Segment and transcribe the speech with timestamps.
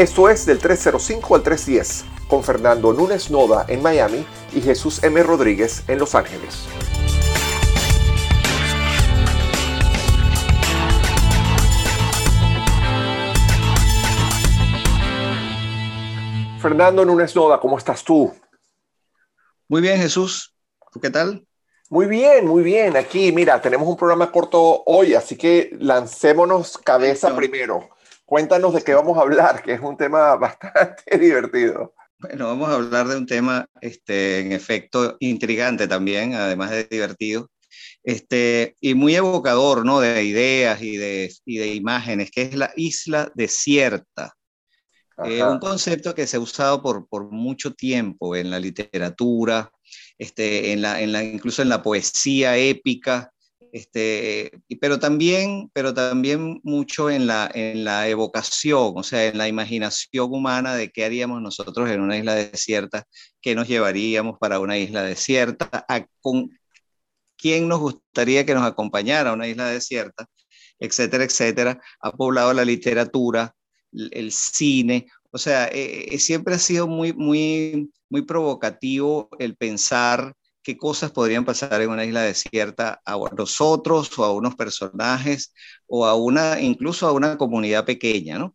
[0.00, 4.24] Esto es del 305 al 310, con Fernando Núñez Noda en Miami
[4.54, 5.22] y Jesús M.
[5.22, 6.66] Rodríguez en Los Ángeles.
[16.62, 18.32] Fernando Núñez Noda, ¿cómo estás tú?
[19.68, 20.54] Muy bien, Jesús.
[20.94, 21.46] ¿Tú qué tal?
[21.90, 22.96] Muy bien, muy bien.
[22.96, 27.90] Aquí, mira, tenemos un programa corto hoy, así que lancémonos cabeza primero.
[28.30, 31.96] Cuéntanos de qué vamos a hablar, que es un tema bastante divertido.
[32.16, 37.50] Bueno, vamos a hablar de un tema, este, en efecto, intrigante también, además de divertido,
[38.04, 39.98] este, y muy evocador, ¿no?
[39.98, 44.36] De ideas y de, y de imágenes, que es la isla desierta.
[45.24, 49.72] Eh, un concepto que se ha usado por, por mucho tiempo en la literatura,
[50.18, 53.32] este, en la, en la, incluso en la poesía épica,
[53.72, 59.48] este, pero, también, pero también mucho en la, en la evocación, o sea, en la
[59.48, 63.04] imaginación humana de qué haríamos nosotros en una isla desierta,
[63.40, 65.86] qué nos llevaríamos para una isla desierta,
[66.20, 66.50] con
[67.36, 70.26] quién nos gustaría que nos acompañara a una isla desierta,
[70.78, 71.80] etcétera, etcétera.
[72.00, 73.54] Ha poblado la literatura,
[73.92, 80.34] el cine, o sea, eh, eh, siempre ha sido muy, muy, muy provocativo el pensar
[80.62, 85.52] qué cosas podrían pasar en una isla desierta a nosotros o a unos personajes
[85.86, 88.54] o a una, incluso a una comunidad pequeña, ¿no?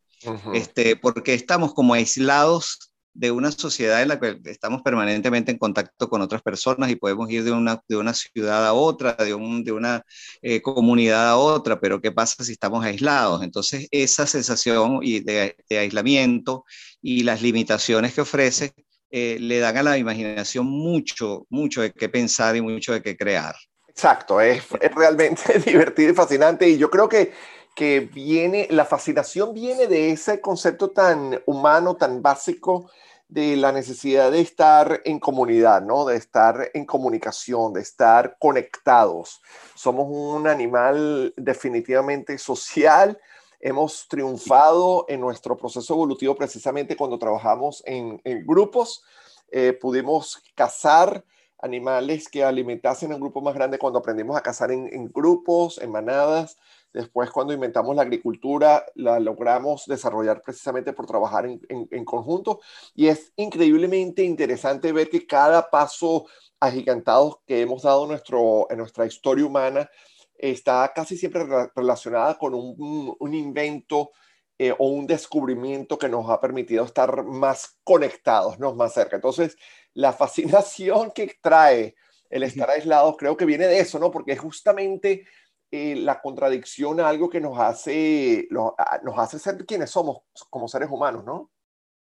[0.54, 6.10] este, porque estamos como aislados de una sociedad en la que estamos permanentemente en contacto
[6.10, 9.64] con otras personas y podemos ir de una, de una ciudad a otra, de, un,
[9.64, 10.04] de una
[10.42, 13.42] eh, comunidad a otra, pero ¿qué pasa si estamos aislados?
[13.42, 16.66] Entonces, esa sensación y de, de aislamiento
[17.02, 18.74] y las limitaciones que ofrece
[19.18, 23.16] eh, le dan a la imaginación mucho, mucho de qué pensar y mucho de qué
[23.16, 23.56] crear.
[23.88, 27.32] Exacto, es, realmente divertido y fascinante y yo creo que,
[27.78, 32.92] que viene, la fascinación viene de ese concepto tan humano, tan básico
[33.30, 36.04] de la necesidad de estar en comunidad, ¿no?
[36.04, 39.42] De estar en comunicación, de estar conectados.
[39.76, 43.18] Somos un animal definitivamente social,
[43.60, 49.04] hemos triunfado en nuestro proceso evolutivo precisamente cuando trabajamos en, grupos.
[49.52, 51.24] Eh, pudimos cazar
[51.60, 55.92] animales que alimentasen en un grupo más grande cuando aprendimos a cazar en, grupos, en
[55.92, 56.58] manadas.
[56.94, 62.62] Después, cuando inventamos la agricultura, la logramos desarrollar precisamente por trabajar en, en, conjunto.
[62.94, 66.26] Y es increíblemente interesante ver que cada paso
[66.60, 69.90] agigantado que hemos dado nuestro, en nuestra historia humana
[70.38, 74.12] está casi siempre relacionada con un, invento
[74.58, 78.74] eh, o un descubrimiento que nos ha permitido estar más conectados, ¿no?
[78.76, 79.16] más cerca.
[79.16, 79.58] Entonces,
[79.94, 81.96] la fascinación que trae
[82.30, 84.12] el estar aislados creo que viene de eso, ¿no?
[84.12, 85.26] Porque es justamente
[85.72, 90.20] eh, la contradicción a algo que nos hace, nos hace ser quienes somos
[90.50, 91.52] como seres humanos, ¿no?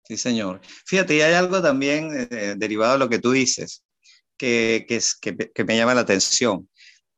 [0.03, 0.59] Sí, señor.
[0.85, 3.83] Fíjate, y hay algo también eh, derivado de lo que tú dices,
[4.37, 6.69] que, que, es, que, que me llama la atención.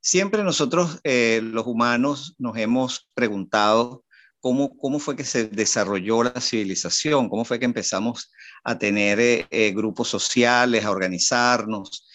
[0.05, 4.05] Siempre nosotros, eh, los humanos, nos hemos preguntado
[4.39, 8.31] cómo, cómo fue que se desarrolló la civilización, cómo fue que empezamos
[8.63, 12.07] a tener eh, eh, grupos sociales, a organizarnos,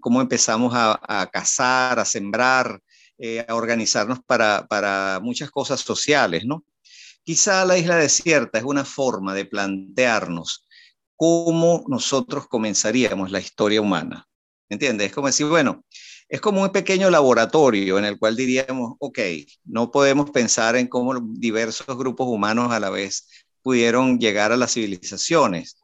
[0.00, 2.80] cómo empezamos a, a, cazar, a sembrar,
[3.46, 6.64] a organizarnos para, para muchas cosas sociales, ¿no?
[7.22, 10.66] Quizá la isla desierta es una forma de plantearnos
[11.14, 14.26] cómo nosotros comenzaríamos la historia humana.
[14.70, 15.08] ¿Entiendes?
[15.08, 15.84] Es como decir, bueno,
[16.30, 19.18] es como un pequeño laboratorio en el cual diríamos, ok,
[19.64, 23.26] no podemos pensar en cómo diversos grupos humanos a la vez
[23.62, 25.76] pudieron llegar a las civilizaciones,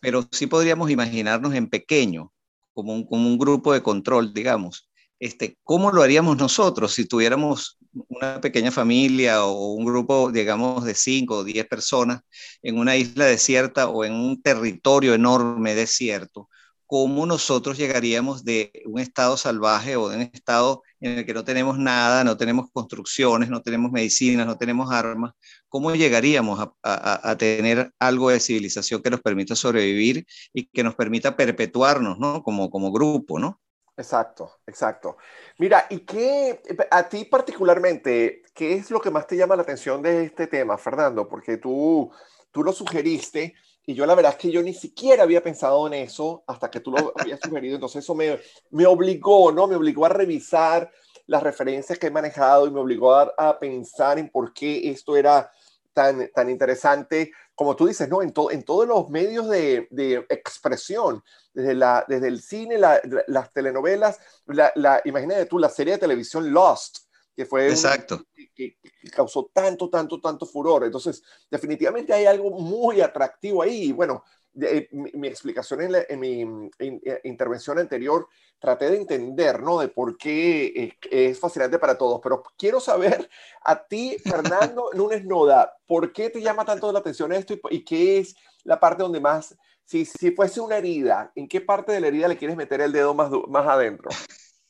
[0.00, 2.32] pero sí podríamos imaginarnos en pequeño,
[2.72, 4.88] como un, como un grupo de control, digamos.
[5.18, 10.94] Este, ¿Cómo lo haríamos nosotros si tuviéramos una pequeña familia o un grupo, digamos, de
[10.94, 12.20] cinco o diez personas
[12.62, 16.48] en una isla desierta o en un territorio enorme desierto?
[16.88, 21.44] Cómo nosotros llegaríamos de un estado salvaje o de un estado en el que no
[21.44, 25.34] tenemos nada, no tenemos construcciones, no tenemos medicinas, no tenemos armas,
[25.68, 31.36] cómo llegaríamos a, tener algo de civilización que nos permita sobrevivir y que nos permita
[31.36, 32.42] perpetuarnos, ¿no?
[32.42, 33.60] Como, como grupo, ¿no?
[33.94, 35.18] Exacto, exacto.
[35.58, 40.00] Mira, ¿y qué, a ti particularmente, qué es lo que más te llama la atención
[40.00, 41.28] de este tema, Fernando?
[41.28, 42.10] Porque tú,
[42.50, 43.54] tú lo sugeriste
[43.88, 46.80] y yo la verdad es que yo ni siquiera había pensado en eso hasta que
[46.80, 47.76] tú lo habías sugerido.
[47.76, 48.38] Entonces eso me,
[48.70, 49.66] me obligó, ¿no?
[49.66, 50.92] Me obligó a revisar
[51.26, 55.16] las referencias que he manejado y me obligó a, a pensar en por qué esto
[55.16, 55.50] era
[55.94, 57.32] tan, tan interesante.
[57.54, 58.20] Como tú dices, ¿no?
[58.20, 61.24] En, en todos los medios de, de expresión,
[61.54, 66.52] desde, la, desde el cine, las telenovelas, la, la, imagínate tú, la serie de televisión
[66.52, 67.07] Lost,
[67.38, 68.24] que fue Exacto.
[68.52, 68.78] que,
[69.14, 70.82] causó tanto, tanto, tanto furor.
[70.82, 73.84] Entonces, definitivamente hay algo muy atractivo ahí.
[73.84, 74.24] Y bueno,
[74.60, 78.26] eh, mi, explicación en, mi eh, intervención anterior,
[78.58, 79.78] traté de entender, ¿no?
[79.78, 83.30] De por qué es, fascinante para todos, pero quiero saber
[83.62, 88.18] a ti, Fernando Núñez Noda, ¿por qué te llama tanto la atención esto y, qué
[88.18, 92.08] es la parte donde más, si, si fuese una herida, ¿en qué parte de la
[92.08, 94.10] herida le quieres meter el dedo más, más adentro?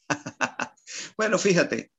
[1.17, 1.93] bueno, fíjate,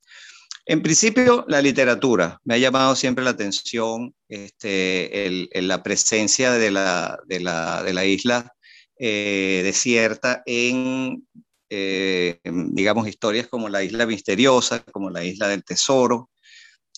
[0.70, 2.40] en principio, la literatura.
[2.44, 8.54] Me ha llamado siempre la atención este, la presencia de la, isla
[9.00, 11.28] eh, desierta en,
[11.72, 16.30] eh, digamos, historias como la isla misteriosa, como la isla del tesoro,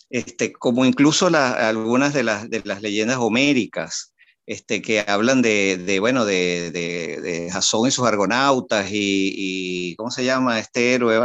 [0.10, 4.14] este, como incluso algunas de las, de las leyendas homéricas.
[4.46, 10.60] Este, que hablan de, bueno, de, de, Jasón y sus argonautas y, ¿cómo se llama
[10.60, 11.16] este héroe,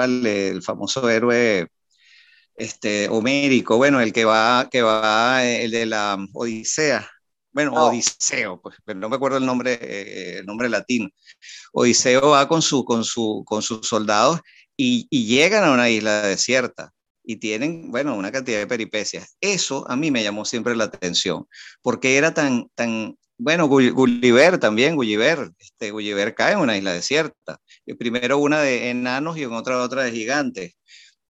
[0.53, 1.67] el famoso héroe
[2.57, 7.09] este, homérico, bueno, el que va, que va, el de la Odisea,
[7.57, 11.09] bueno, Odiseo, pues, pero no me acuerdo el nombre, eh, el nombre latino.
[11.73, 14.41] Odiseo va con, su, con, su, con sus soldados
[14.77, 16.93] y, y, llegan a una isla desierta
[17.25, 19.39] y tienen, bueno, una cantidad de peripecias.
[19.41, 21.47] Eso a mí me llamó siempre la atención,
[21.81, 27.59] porque era tan, tan, bueno, Gulliver también, Gulliver, este, Gulliver cae en una isla desierta.
[27.99, 30.75] Primero una de enanos y en otra otra de gigantes.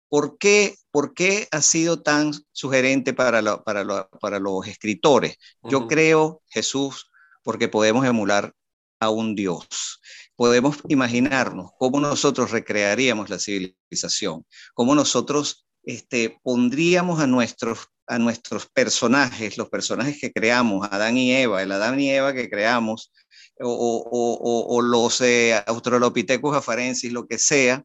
[0.09, 5.37] ¿Por qué, ¿Por qué ha sido tan sugerente para, para, para los escritores?
[5.63, 7.11] Yo creo, Jesús,
[7.43, 8.53] porque podemos emular
[8.99, 9.99] a un Dios.
[10.35, 18.67] Podemos imaginarnos cómo nosotros recrearíamos la civilización, cómo nosotros este, pondríamos a nuestros, a nuestros
[18.67, 23.11] personajes, los personajes que creamos, Adán y Eva, el Adán y Eva que creamos,
[23.59, 27.83] o, o, o, los eh, Australopithecus afarensis, lo que sea,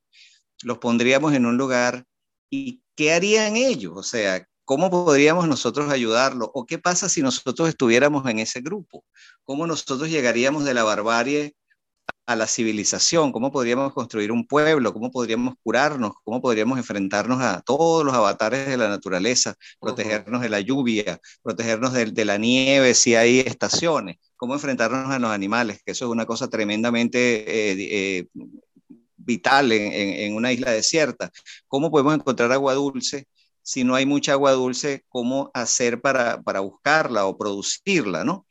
[0.62, 2.04] los pondríamos en un lugar
[2.50, 3.92] ¿Y qué harían ellos?
[3.96, 6.50] O sea, ¿cómo podríamos nosotros ayudarlos?
[6.52, 9.04] ¿O qué pasa si nosotros estuviéramos en ese grupo?
[9.44, 11.54] ¿Cómo nosotros llegaríamos de la barbarie
[12.26, 13.32] a la civilización?
[13.32, 14.92] ¿Cómo podríamos construir un pueblo?
[14.92, 16.12] ¿Cómo podríamos curarnos?
[16.24, 19.54] ¿Cómo podríamos enfrentarnos a todos los avatares de la naturaleza?
[19.80, 24.16] Protegernos de la lluvia, protegernos de, la nieve si hay estaciones.
[24.36, 25.82] ¿Cómo enfrentarnos a los animales?
[25.84, 28.26] Que eso es una cosa tremendamente eh, eh,
[29.30, 31.30] vital en, una isla desierta.
[31.68, 33.26] ¿Cómo podemos encontrar agua dulce?
[33.62, 38.46] Si no hay mucha agua dulce, ¿cómo hacer para, para buscarla o producirla, no?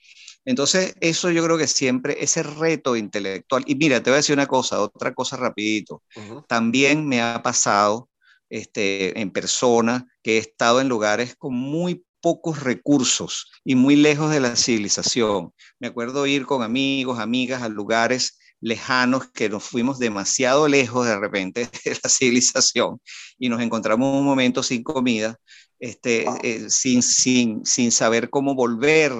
[0.46, 4.34] Entonces, eso yo creo que siempre, ese reto intelectual, y mira, te voy a decir
[4.34, 6.02] una cosa, otra cosa rapidito,
[6.48, 8.10] también me ha pasado
[8.50, 14.32] este, en persona que he estado en lugares con muy pocos recursos y muy lejos
[14.32, 15.54] de la civilización.
[15.80, 21.18] Me acuerdo ir con amigos, amigas a lugares lejanos, que nos fuimos demasiado lejos de
[21.18, 23.00] repente de la civilización
[23.38, 25.38] y nos encontramos un momento sin comida,
[25.80, 29.14] este, eh, sin, sin, sin saber cómo volver.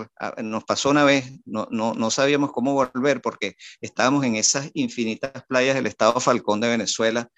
[0.44, 5.32] Nos pasó una vez, no, no, no, sabíamos cómo volver porque estábamos en esas infinitas
[5.48, 7.30] playas del estado Falcón de Venezuela,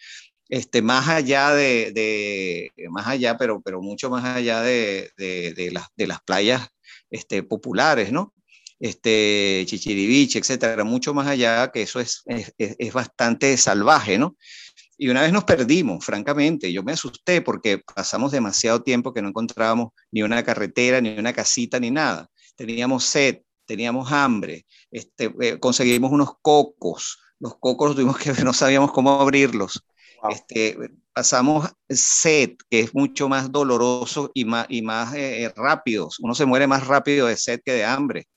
[0.50, 5.72] este, más allá de, de más allá, pero, pero mucho más allá de, de, de
[5.72, 6.68] las, de las playas
[7.10, 8.34] este, populares, ¿no?
[8.82, 14.36] Este, Chichiriviche, etcétera, mucho más allá, que eso es, es, es, bastante salvaje, ¿no?
[14.98, 19.30] Y una vez nos perdimos, francamente, yo me asusté porque pasamos demasiado tiempo que no
[19.30, 22.28] encontrábamos ni una carretera, ni una casita, ni nada.
[22.56, 28.92] Teníamos sed, teníamos hambre, este, eh, conseguimos unos cocos, los cocos tuvimos que no sabíamos
[28.92, 29.84] cómo abrirlos.
[30.30, 30.78] Este,
[31.14, 36.10] pasamos sed, que es mucho más doloroso y más, y más eh, eh, rápido.
[36.20, 38.28] Uno se muere más rápido de sed que de hambre.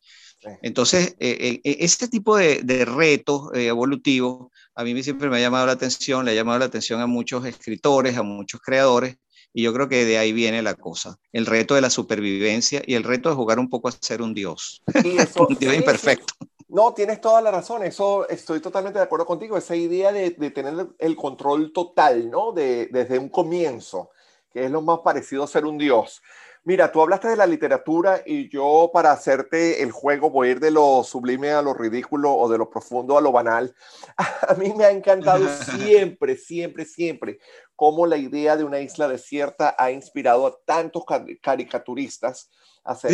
[0.63, 5.67] Entonces, eh, eh, este tipo de, retos eh, evolutivos a mí siempre me ha llamado
[5.67, 9.17] la atención, le ha llamado la atención a muchos escritores, a muchos creadores,
[9.53, 12.95] y yo creo que de ahí viene la cosa, el reto de la supervivencia y
[12.95, 14.83] el reto de jugar un poco a ser un dios,
[15.49, 16.35] un dios imperfecto.
[16.69, 20.89] No, tienes toda la razón, eso estoy totalmente de acuerdo contigo, esa idea de, tener
[20.99, 22.51] el control total, ¿no?
[22.51, 24.11] desde un comienzo,
[24.53, 26.21] que es lo más parecido a ser un dios.
[26.67, 30.61] Mira, tú hablaste de la literatura y yo para hacerte el juego voy a ir
[30.61, 33.75] de lo sublime a lo ridículo o de lo profundo a lo banal.
[34.49, 37.39] A mí me ha encantado siempre, siempre, siempre
[37.77, 41.05] cómo la idea de una isla desierta ha inspirado a tantos
[41.43, 42.51] caricaturistas
[42.83, 43.13] a hacer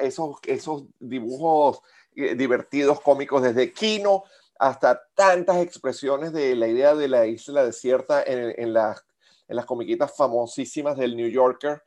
[0.00, 1.80] esos, esos dibujos
[2.16, 4.24] eh, divertidos, cómicos, desde Kino
[4.58, 9.04] hasta tantas expresiones de la idea de la isla desierta en, en las,
[9.46, 11.84] en las comiquitas famosísimas del New Yorker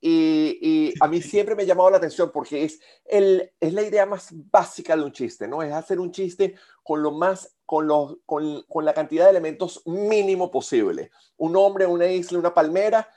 [0.00, 4.06] y, a mí siempre me ha llamado la atención porque es, el, es la idea
[4.06, 5.62] más básica de un chiste, ¿no?
[5.62, 9.82] Es hacer un chiste con lo más, con, los, con, con la cantidad de elementos
[9.86, 11.10] mínimo posible.
[11.36, 13.08] Un hombre, una isla, una palmera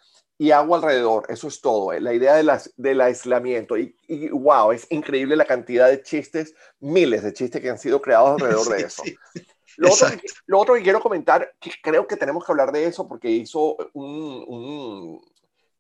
[0.42, 1.28] y agua alrededor.
[1.30, 1.94] Eso es todo.
[1.94, 3.78] Eh, la idea de del aislamiento.
[3.78, 3.96] Y,
[4.32, 8.70] wow, es increíble la cantidad de chistes, miles de chistes que han sido creados alrededor
[8.70, 9.04] de eso.
[9.78, 13.78] Lo, otro que, quiero comentar, que creo que tenemos que hablar de eso porque hizo
[13.94, 15.22] un,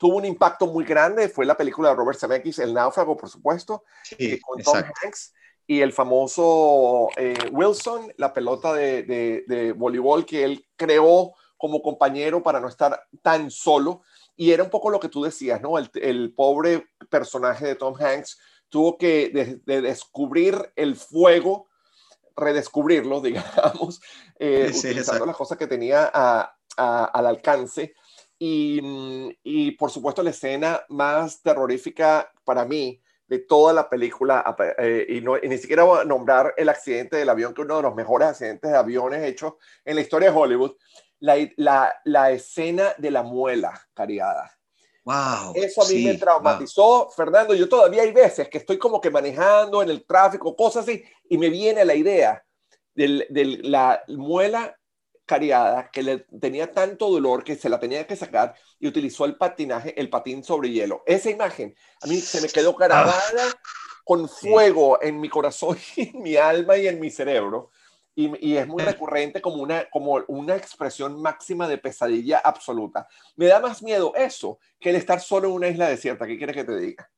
[0.01, 3.83] tuvo un impacto muy grande, fue la película de Robert Zemeckis, El náufrago, por supuesto,
[4.17, 5.31] eh, con Tom Hanks
[5.67, 11.83] y el famoso eh, Wilson, la pelota de, de, de voleibol que él creó como
[11.83, 14.01] compañero para no estar tan solo
[14.35, 15.77] y era un poco lo que tú decías, ¿no?
[15.77, 18.39] El, pobre personaje de Tom Hanks
[18.69, 21.67] tuvo que descubrir el fuego,
[22.35, 24.01] redescubrirlo, digamos,
[24.39, 26.05] eh, utilizando las cosas que tenía
[26.75, 27.93] al alcance.
[28.43, 34.43] Y, por supuesto la escena más terrorífica para mí de toda la película,
[34.79, 37.65] eh, y, no, y ni siquiera voy a nombrar el accidente del avión, que es
[37.65, 39.53] uno de los mejores accidentes de aviones hechos
[39.85, 40.71] en la historia de Hollywood,
[41.19, 44.51] la, escena de la muela cariada.
[45.03, 47.53] Wow, Eso a mí me traumatizó, Fernando.
[47.53, 51.37] Yo todavía hay veces que estoy como que manejando en el tráfico, cosas así, y
[51.37, 52.43] me viene la idea
[52.95, 54.75] de la muela
[55.31, 59.37] cariada que le tenía tanto dolor que se la tenía que sacar y utilizó el
[59.37, 61.03] patinaje, el patín sobre hielo.
[61.05, 63.53] Esa imagen a mí se me quedó grabada ah.
[64.03, 67.71] con fuego en mi corazón, en mi alma y en mi cerebro
[68.13, 73.07] y, es muy recurrente como una, como una expresión máxima de pesadilla absoluta.
[73.37, 76.27] Me da más miedo eso que el estar solo en una isla desierta.
[76.27, 77.09] ¿Qué quieres que te diga?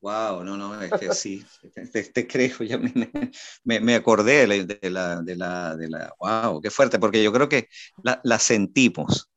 [0.00, 1.44] Wow, no, no, es que sí,
[2.14, 2.78] te, creo, ya
[3.64, 7.48] me, me, acordé de la, de, la, de, la, wow, qué fuerte, porque yo creo
[7.48, 7.68] que
[8.02, 9.30] la, la sentimos,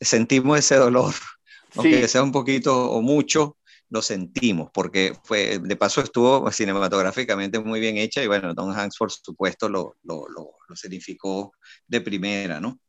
[0.00, 1.12] sentimos ese dolor,
[1.74, 3.58] aunque sea un poquito o mucho,
[3.90, 8.96] lo sentimos, porque fue, de paso estuvo cinematográficamente muy bien hecha y bueno, Tom Hanks
[8.98, 11.52] por supuesto lo, lo, lo, significó
[11.86, 12.80] de primera, ¿no?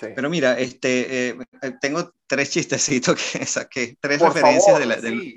[0.00, 1.36] Pero mira, este, eh,
[1.80, 5.36] tengo tres chistecitos que saqué, tres referencias del,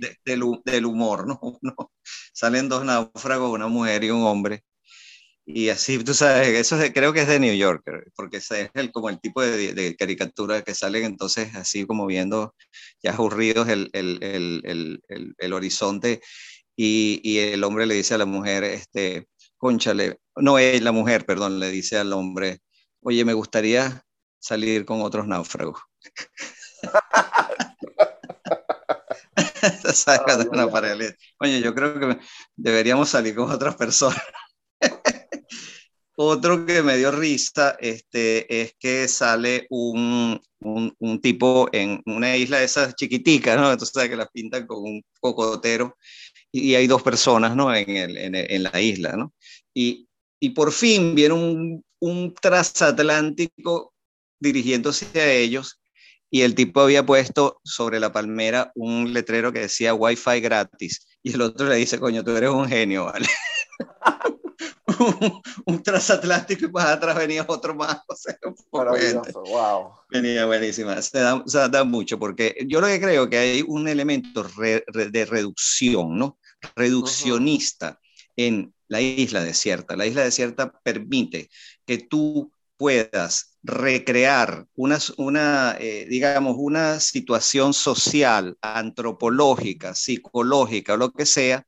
[0.65, 1.27] del, humor,
[1.61, 1.91] ¿no?
[2.33, 4.63] salen dos náufragos, una mujer y un hombre,
[5.51, 8.91] y así, tú sabes, eso creo que es de New Yorker, porque ese es el,
[8.91, 12.53] como el tipo de, de, caricatura que salen entonces así como viendo
[13.01, 16.21] ya aburridos el, el, el, el horizonte.
[16.75, 21.25] Y, y, el hombre le dice a la mujer, este, conchale, no es la mujer,
[21.25, 22.59] perdón, le dice al hombre,
[23.01, 24.03] oye, me gustaría
[24.39, 25.79] salir con otros náufragos.
[31.39, 32.19] Oye, yo creo que
[32.55, 34.21] deberíamos salir con otras personas.
[36.21, 42.59] Otro que me dio risa este, es que sale un, un, tipo en una isla
[42.59, 43.71] de esas chiquiticas, ¿no?
[43.71, 45.95] Entonces, sabes que las pintan con un cocotero
[46.51, 47.73] y, hay dos personas, ¿no?
[47.73, 49.33] En, el, en, en la isla, ¿no?
[49.73, 50.09] Y,
[50.41, 53.93] y, por fin viene un, un transatlántico
[54.39, 55.79] dirigiéndose a ellos
[56.31, 61.33] y el tipo había puesto sobre la palmera un letrero que decía Wi-Fi gratis y
[61.33, 63.27] el otro le dice, coño, tú eres un genio, ¿vale?
[65.65, 68.01] un, transatlántico y pues atrás venía otro más.
[68.71, 69.91] wow.
[70.09, 71.01] Venía buenísima.
[71.01, 76.17] Se da, da, mucho porque yo lo que creo que hay un elemento de reducción,
[76.17, 76.37] ¿no?
[76.75, 77.99] Reduccionista
[78.35, 79.95] en la isla desierta.
[79.95, 81.49] La isla desierta permite
[81.85, 91.11] que tú puedas recrear una, una eh, digamos, una situación social, antropológica, psicológica o lo
[91.11, 91.65] que sea,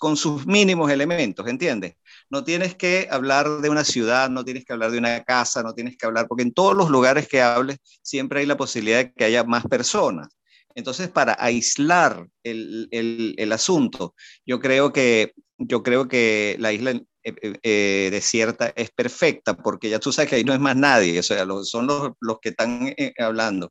[0.00, 1.94] con sus mínimos elementos, ¿entiendes?
[2.28, 5.74] No tienes que hablar de una ciudad, no tienes que hablar de una casa, no
[5.74, 9.12] tienes que hablar, porque en todos los lugares que hables siempre hay la posibilidad de
[9.12, 10.28] que haya más personas.
[10.74, 17.00] Entonces, para aislar el, el, el asunto, yo creo que, yo creo que la isla
[17.24, 20.76] eh, eh, eh, desierta es perfecta, porque ya tú sabes que ahí no es más
[20.76, 23.70] nadie, o sea, son los, los que están hablando.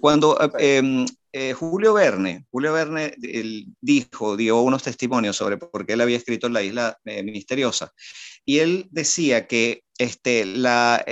[0.00, 0.36] Cuando
[1.56, 3.14] Julio Verne, Julio Verne
[3.80, 7.92] dijo, dio unos testimonios sobre por qué él había escrito La isla misteriosa,
[8.44, 11.04] y él decía que este, la,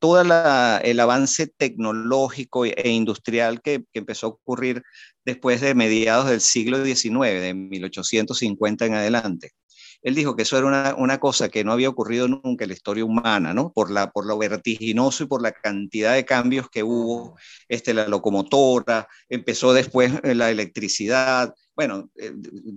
[0.00, 4.82] todo el avance tecnológico e industrial que, que empezó a ocurrir
[5.24, 9.52] después de mediados del siglo XIX, de 1850 en adelante,
[10.02, 12.74] él dijo que eso era una, una, cosa que no había ocurrido nunca en la
[12.74, 13.72] historia humana, ¿no?
[13.72, 17.36] Por, la, por lo vertiginoso y por la cantidad de cambios que hubo,
[17.68, 22.32] este, la locomotora, empezó después eh, la electricidad, bueno, eh,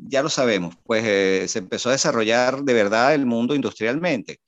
[0.08, 4.40] ya lo sabemos, pues eh, se empezó a desarrollar de verdad el mundo industrialmente.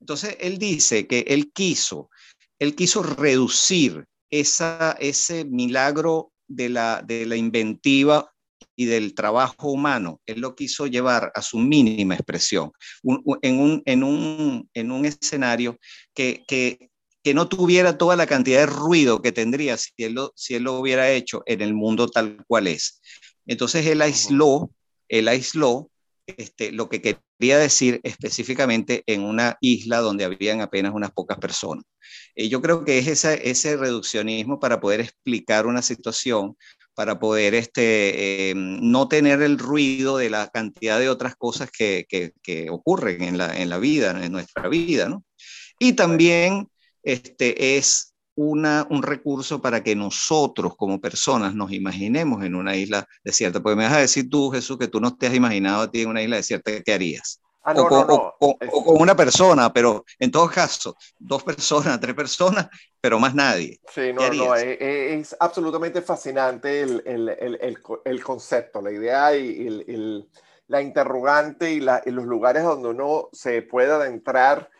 [0.00, 2.10] Entonces, él dice que él quiso,
[2.58, 8.33] él quiso reducir esa, ese milagro de la, de la inventiva
[8.76, 12.72] y del trabajo humano, él lo quiso llevar a su mínima expresión,
[13.42, 15.78] en, un, en, un, en, un, escenario
[16.14, 16.90] que, que,
[17.22, 20.64] que no tuviera toda la cantidad de ruido que tendría si él lo, si él
[20.64, 23.00] lo hubiera hecho en el mundo tal cual es.
[23.46, 24.70] Entonces él aisló,
[25.08, 25.90] él aisló
[26.26, 31.84] este, lo que quería decir específicamente en una isla donde habían apenas unas pocas personas.
[32.34, 36.56] Y yo creo que es ese reduccionismo para poder explicar una situación,
[36.94, 42.06] para poder este, eh, no tener el ruido de la cantidad de otras cosas que,
[42.08, 45.08] que, ocurren en la, en la, vida, en nuestra vida.
[45.08, 45.24] ¿no?
[45.78, 46.68] Y también
[47.02, 53.06] este, es una, un recurso para que nosotros como personas nos imaginemos en una isla
[53.22, 53.62] desierta.
[53.62, 56.02] Porque me vas a decir tú, Jesús, que tú no te has imaginado a ti
[56.02, 57.40] en una isla desierta, ¿qué harías?
[57.66, 62.68] Ah, o, con, una persona, pero en todo caso, dos personas, tres personas,
[63.00, 63.80] pero más nadie.
[63.90, 69.34] Sí, no, no, eh, eh, es, absolutamente fascinante el, el, el, el, concepto, la idea
[69.34, 70.26] y
[70.66, 74.70] la interrogante y, la, y, los lugares donde uno se puede adentrar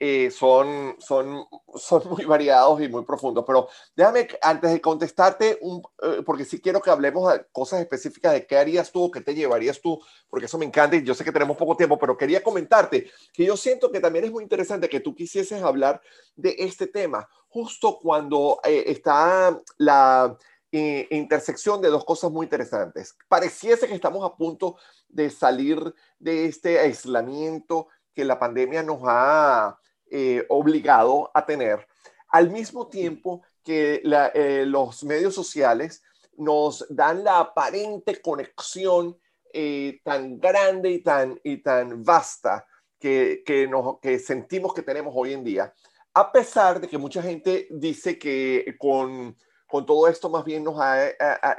[0.00, 3.44] eh, son, son, son muy variados y muy profundos.
[3.44, 8.32] Pero déjame, antes de contestarte, un, eh, porque sí quiero que hablemos de cosas específicas
[8.32, 11.24] de qué harías tú qué te llevarías tú, porque eso me encanta y yo sé
[11.24, 14.88] que tenemos poco tiempo, pero quería comentarte que yo siento que también es muy interesante
[14.88, 16.00] que tú quisieses hablar
[16.36, 20.36] de este tema justo cuando eh, está la
[20.70, 23.16] intersección de dos cosas muy interesantes.
[23.26, 24.76] Pareciese que estamos a punto
[25.08, 29.78] de salir de este aislamiento que la pandemia nos ha
[30.10, 31.86] eh, obligado a tener,
[32.28, 34.02] al mismo tiempo que
[34.34, 36.02] eh, los medios sociales
[36.36, 39.18] nos dan la aparente conexión
[39.52, 42.66] eh, tan grande y tan, y tan vasta
[42.98, 45.72] que, que, nos, que sentimos que tenemos hoy en día,
[46.14, 49.36] a pesar de que mucha gente dice que con,
[49.66, 51.10] con todo esto más bien nos ha,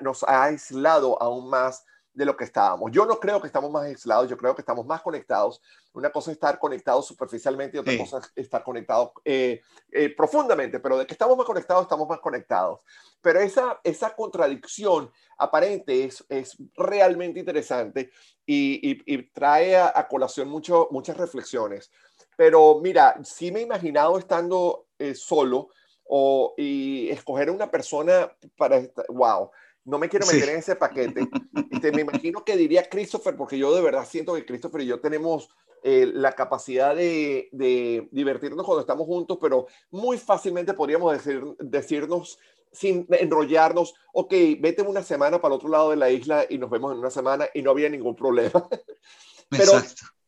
[0.02, 1.86] nos ha aislado aún más
[2.20, 2.92] de lo que estábamos.
[2.92, 5.62] Yo no creo que estamos más aislados, yo creo que estamos más conectados.
[5.94, 10.82] Una cosa es estar conectados superficialmente y otra cosa es estar conectados eh, eh, profundamente,
[10.82, 12.82] pero de que estamos más conectados, estamos más conectados.
[13.22, 18.12] Pero esa, esa contradicción aparente es, es realmente interesante
[18.46, 21.90] y, y, trae a, colación mucho, muchas reflexiones.
[22.36, 25.70] Pero mira, sí me he imaginado estando eh, solo
[26.04, 29.52] o, y escoger una persona para, wow,
[29.86, 31.28] no me quiero meter en ese paquete.
[31.72, 35.00] Este, me imagino que diría Christopher, porque yo de verdad siento que Christopher y yo
[35.00, 35.50] tenemos
[35.84, 42.38] eh, la capacidad de, de, divertirnos cuando estamos juntos, pero muy fácilmente podríamos decir, decirnos
[42.72, 46.70] sin enrollarnos, ok, vete una semana para el otro lado de la isla y nos
[46.70, 48.68] vemos en una semana y no había ningún problema.
[49.50, 49.72] pero,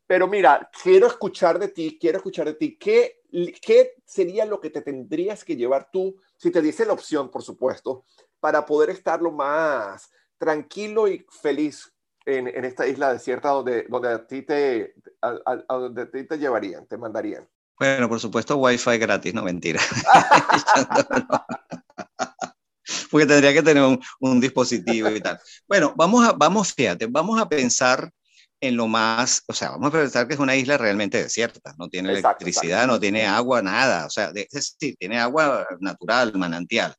[0.07, 3.21] pero mira, quiero escuchar de ti, quiero escuchar de ti, ¿qué,
[3.61, 7.43] ¿qué sería lo que te tendrías que llevar tú, si te dice la opción, por
[7.43, 8.05] supuesto,
[8.41, 11.93] para poder estar lo más tranquilo y feliz
[12.25, 16.85] en, en esta isla desierta donde, donde a ti te, a, donde ti te llevarían,
[16.87, 17.47] te mandarían?
[17.79, 19.79] Bueno, por supuesto, Wi-Fi gratis, no mentira.
[23.09, 25.39] Porque tendría que tener un, un, dispositivo y tal.
[25.67, 28.11] Bueno, vamos a, vamos, fíjate, vamos a pensar
[28.61, 31.89] en lo más, o sea, vamos a pensar que es una isla realmente desierta, no
[31.89, 36.95] tiene electricidad, no tiene agua, nada, o sea, es decir, tiene agua natural, manantial.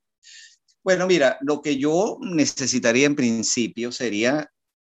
[0.84, 4.50] Bueno, mira, lo que yo necesitaría en principio sería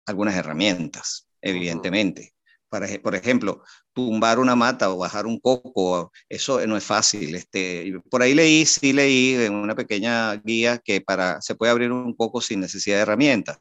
[0.07, 2.35] algunas herramientas, evidentemente.
[2.69, 3.63] Para, por ejemplo,
[3.95, 7.35] tumbar una mata o bajar un coco, eso no es fácil.
[7.35, 11.91] Este, por ahí leí, sí leí en una pequeña guía que para, se puede abrir
[11.91, 13.59] un coco sin necesidad de herramientas.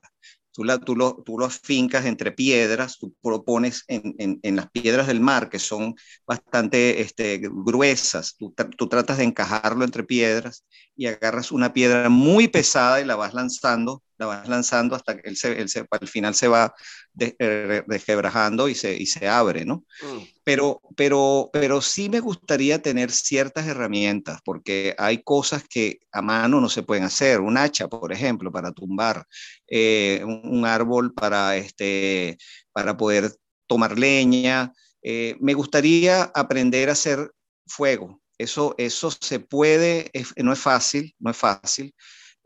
[0.58, 4.56] Tú, la, tú, lo, tú lo fincas entre piedras, tú lo pones en, en, en,
[4.56, 5.94] las piedras del mar, que son
[6.26, 10.66] bastante este, gruesas, tú, tú, tratas de encajarlo entre piedras
[10.96, 15.30] y agarras una piedra muy pesada y la vas lanzando, la vas lanzando hasta que
[15.30, 16.74] él se, él se al final se va
[17.20, 19.86] eh, desquebrajando y se, y se abre, ¿no?
[20.02, 20.24] Mm.
[20.44, 26.62] Pero, pero, pero sí me gustaría tener ciertas herramientas, porque hay cosas que a mano
[26.62, 27.42] no se pueden hacer.
[27.42, 29.26] Un hacha, por ejemplo, para tumbar,
[29.68, 32.38] eh, un, árbol para, este,
[32.72, 33.34] para poder
[33.68, 34.72] tomar leña.
[35.02, 37.32] Eh, me gustaría aprender a hacer
[37.66, 41.94] fuego, eso, eso se puede, no es fácil, no es fácil,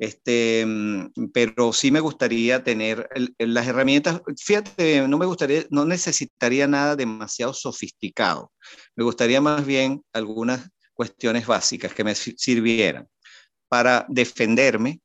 [0.02, 0.66] este,
[1.32, 4.20] pero sí me gustaría tener las herramientas.
[4.36, 8.52] Fíjate, no me gustaría, no necesitaría nada demasiado sofisticado.
[8.96, 13.08] Me gustaría más bien algunas cuestiones básicas que me sirvieran
[13.68, 15.02] para defenderme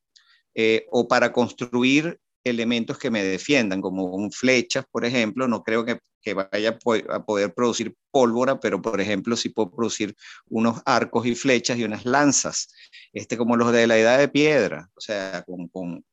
[0.54, 5.98] eh, o para construir elementos que me defiendan, como flechas, por ejemplo, no creo que,
[6.22, 6.78] que, vaya
[7.10, 10.14] a poder producir pólvora, pero por ejemplo, si puedo producir
[10.48, 12.68] unos arcos y flechas y unas lanzas,
[13.12, 16.04] este, como los de la edad de piedra, o sea, con, con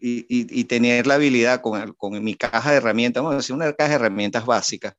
[0.00, 3.54] y, y, y, tener la habilidad con, con, mi caja de herramientas, vamos a decir,
[3.56, 4.94] una caja de herramientas básicas,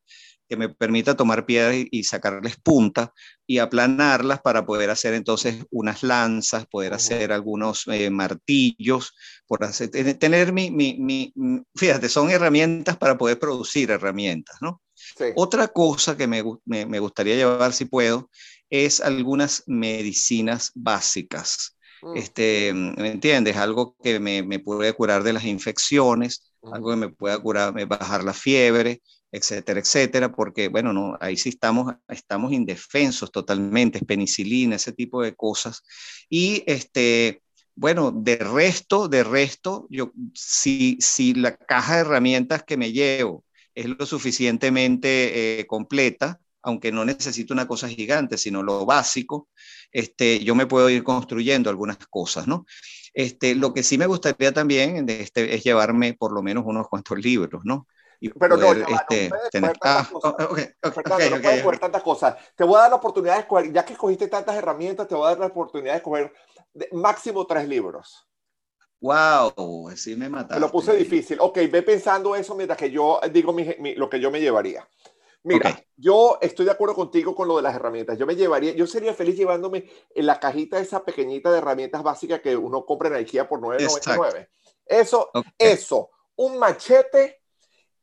[0.53, 3.11] que me permita tomar piedras y, sacarles punta
[3.47, 9.15] y aplanarlas para poder hacer entonces unas lanzas, poder hacer algunos eh, martillos,
[9.47, 11.33] por hacer, tener mi, mi, mi,
[11.75, 14.79] fíjate, son herramientas para poder producir herramientas, ¿no?
[15.35, 18.29] Otra cosa que me, me, me, gustaría llevar, si puedo,
[18.69, 21.77] es algunas medicinas básicas.
[22.03, 22.17] Mm.
[22.17, 23.57] Este, ¿Me entiendes?
[23.57, 27.85] Algo que me, me puede curar de las infecciones, algo que me pueda curar, me
[27.85, 29.01] bajar la fiebre,
[29.33, 35.35] etcétera, etcétera, porque, bueno, no, ahí sí estamos, estamos indefensos totalmente, penicilina, ese tipo de
[35.35, 35.81] cosas.
[36.29, 37.41] Y, este,
[37.75, 43.43] bueno, de resto, de resto, yo, si, si la caja de herramientas que me llevo
[43.73, 49.49] es lo suficientemente eh, completa, aunque no necesito una cosa gigante, sino lo básico,
[49.91, 52.65] este, yo me puedo ir construyendo algunas cosas, ¿no?
[53.15, 57.17] Este, lo que sí me gustaría también este, es llevarme por lo menos unos cuantos
[57.17, 57.87] libros, ¿no?
[58.29, 59.73] Pero no, no, este, tener...
[59.81, 62.35] ah, okay, okay, no puedes coger tantas cosas.
[62.55, 65.25] Te voy a dar la oportunidad de escoger, ya que escogiste tantas herramientas, te voy
[65.25, 66.33] a dar la oportunidad de escoger
[66.91, 68.27] máximo tres libros.
[69.01, 70.61] Wow, sí me mataste.
[70.61, 71.37] lo puse difícil.
[71.41, 74.87] Ok, ve pensando eso mientras que yo digo mi, lo que yo me llevaría.
[75.43, 78.17] Mira, yo estoy de acuerdo contigo con lo de las herramientas.
[78.17, 82.39] Yo me llevaría, yo sería feliz llevándome en la cajita esa pequeñita de herramientas básicas
[82.39, 84.47] que uno compra en IKEA por 9.99.
[84.85, 87.42] Eso, eso, un machete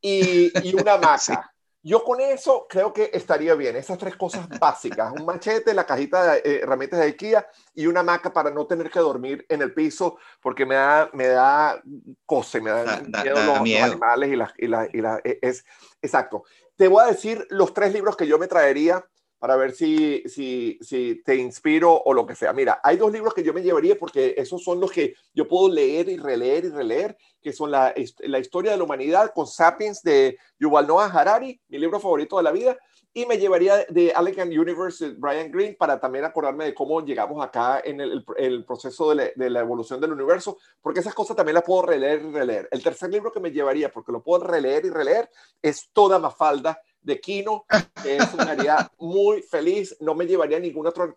[0.01, 1.53] y, y una maca.
[1.83, 3.75] Yo con eso creo que estaría bien.
[3.75, 5.13] Esas tres cosas básicas.
[5.13, 8.91] Un machete, la cajita de eh, herramientas de IKEA y una maca para no tener
[8.91, 11.81] que dormir en el piso porque me da, me da
[12.27, 14.53] cose, me da, miedo, los, animales y las...
[14.59, 15.65] Y la, y la, e, es,
[16.03, 16.45] exacto.
[16.77, 19.03] Te voy a decir los tres libros que yo me traería
[19.41, 22.53] para ver si, si, si te inspiro o lo que sea.
[22.53, 25.73] Mira, hay dos libros que yo me llevaría porque esos son los que yo puedo
[25.73, 30.03] leer y releer y releer, que son la, la historia de la humanidad con Sapiens
[30.03, 32.77] de Yuval Noah Harari, mi libro favorito de la vida,
[33.15, 37.43] y me llevaría de Alec Universe de Brian Greene para también acordarme de cómo llegamos
[37.43, 41.35] acá en el, el proceso de la, de la, evolución del universo, porque esas cosas
[41.35, 42.69] también las puedo releer y releer.
[42.71, 45.31] El tercer libro que me llevaría, porque lo puedo releer y releer,
[45.63, 47.65] es Toda Mafalda de Kino,
[48.03, 49.97] que eso me haría muy feliz.
[50.01, 51.15] No me llevaría ninguna otra,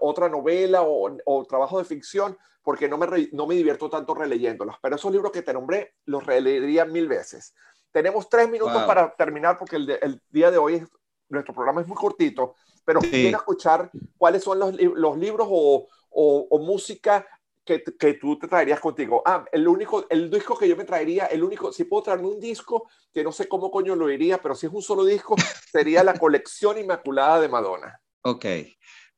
[0.00, 4.76] otra novela o, o, trabajo de ficción, porque no me, no me divierto tanto releyéndolos.
[4.80, 7.54] Pero esos libros que te nombré, los releería mil veces.
[7.92, 10.88] Tenemos tres minutos para terminar, porque el, el día de hoy es
[11.28, 16.58] nuestro programa es muy cortito, pero quiero escuchar cuáles son los, los libros o, o,
[16.58, 17.26] música
[17.64, 19.22] que, que, tú te traerías contigo.
[19.24, 22.40] Ah, el único, el disco que yo me traería, el único, si puedo traerme un
[22.40, 25.36] disco, que no sé cómo coño lo iría, pero si es un solo disco,
[25.72, 28.00] sería la colección inmaculada de Madonna.
[28.22, 28.46] Ok.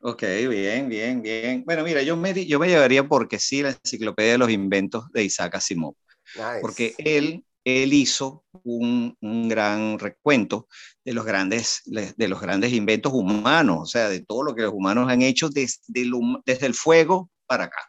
[0.01, 1.65] Ok, bien, bien, bien.
[1.65, 5.25] Bueno, mira, yo me, yo me llevaría porque sí la enciclopedia de los inventos de
[5.25, 5.95] Isaac Asimov.
[6.61, 10.69] Porque él él hizo un, gran recuento
[11.05, 14.73] de los, grandes, de los grandes inventos humanos, o sea, de todo lo que los
[14.73, 15.81] humanos han hecho desde
[16.45, 17.81] desde el fuego para acá.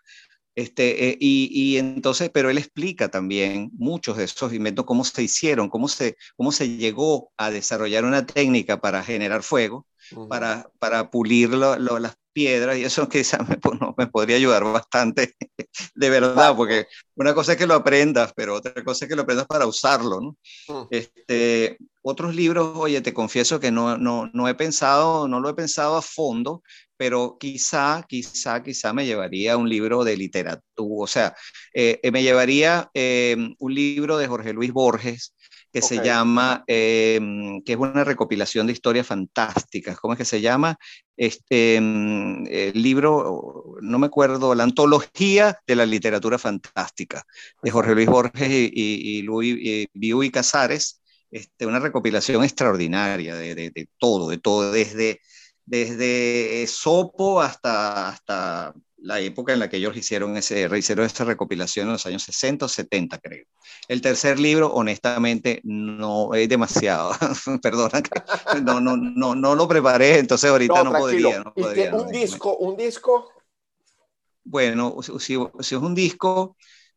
[0.58, 5.70] Este, eh, y, entonces, pero él explica también muchos de esos inventos, cómo se hicieron,
[5.70, 9.86] cómo se, cómo se llegó a desarrollar una técnica para generar fuego,
[10.30, 13.58] para, para pulir las piedras, y eso quizás me,
[13.98, 15.34] me podría ayudar bastante,
[15.96, 19.24] de verdad, porque una cosa es que lo aprendas, pero otra cosa es que lo
[19.24, 20.38] aprendas para usarlo, ¿no?
[20.68, 20.88] Mm.
[20.92, 25.56] Este, otros libros, oye, te confieso que no, no, no he pensado, no lo he
[25.56, 26.62] pensado a fondo,
[26.96, 31.36] pero quizá, quizá, quizá me llevaría un libro de literatura, o sea,
[31.74, 35.34] eh, me llevaría eh, un libro de Jorge Luis Borges
[35.72, 37.20] que se llama, eh,
[37.66, 40.78] que es una recopilación de historias fantásticas, ¿cómo es que se llama?
[41.16, 47.26] Este, el libro, no me acuerdo, la antología de la literatura fantástica,
[47.62, 51.02] de Jorge Luis Borges y, y, y Luis y Casares,
[51.32, 55.20] este, una recopilación extraordinaria de, de, de todo, de todo, desde
[55.68, 61.88] desde Sopo hasta, hasta la época en la que ellos hicieron, ese, hicieron esa recopilación
[61.88, 63.46] en los años 60 o 70, creo.
[63.88, 67.12] El tercer libro, honestamente, no es demasiado.
[67.62, 68.02] Perdona,
[68.64, 71.44] no, no, no, no lo preparé, entonces ahorita no, podría.
[71.44, 72.58] No podría un disco?
[72.58, 73.32] ¿Un disco?
[74.44, 76.56] Bueno, si, si es un disco,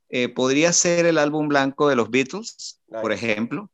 [0.09, 3.71] eh, podría ser el álbum blanco de los Beatles, por ejemplo,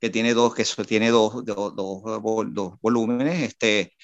[0.00, 2.02] que tiene dos, que tiene dos, dos, dos,
[2.54, 3.42] dos volúmenes.
[3.42, 3.94] Este,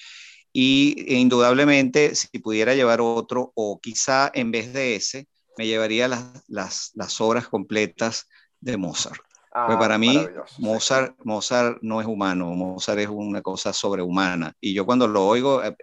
[0.59, 6.07] y e indudablemente, si pudiera llevar otro, o quizá en vez de ese, me llevaría
[6.07, 8.27] las, las, las obras completas
[8.59, 9.21] de Mozart.
[9.53, 10.19] Ah, para mí,
[10.57, 14.55] Mozart, Mozart no es humano, Mozart es una cosa sobrehumana.
[14.59, 15.75] Y yo cuando lo oigo, eh,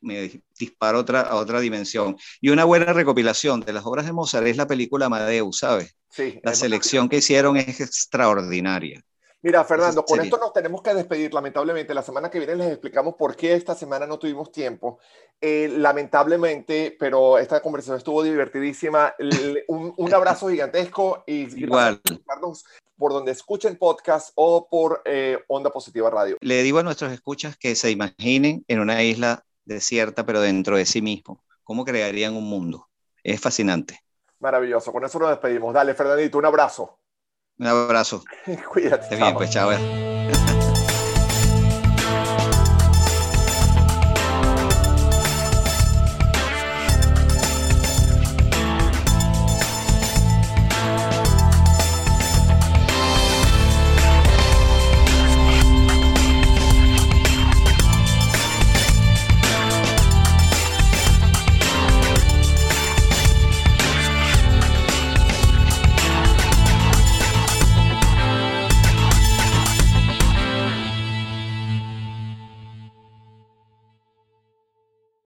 [0.00, 2.16] me disparo otra, a otra dimensión.
[2.40, 5.96] Y una buena recopilación de las obras de Mozart es la película Amadeus, ¿sabes?
[6.08, 9.02] Sí, la selección que hicieron es extraordinaria.
[9.42, 11.32] Mira, Fernando, con esto nos tenemos que despedir.
[11.32, 14.98] Lamentablemente, la semana que viene les explicamos por qué esta semana no tuvimos tiempo.
[15.40, 19.14] Eh, lamentablemente, pero esta conversación estuvo divertidísima.
[19.68, 22.02] un, un, abrazo gigantesco y igual
[23.00, 26.36] por donde escuchen podcast o por eh, Onda Positiva Radio.
[26.42, 30.84] Le digo a nuestros escuchas que se imaginen en una isla desierta, pero dentro de
[30.84, 31.42] sí mismo.
[31.64, 32.88] ¿Cómo crearían un mundo?
[33.24, 34.00] Es fascinante.
[34.38, 34.92] Maravilloso.
[34.92, 35.72] Con eso nos despedimos.
[35.72, 36.98] Dale, Fernandito, un abrazo.
[37.60, 38.24] Un abrazo.
[38.72, 39.02] Cuídate.
[39.04, 39.70] Esté bien, pues chao.
[39.70, 40.49] Eh.